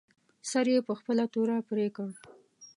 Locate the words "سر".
0.49-0.65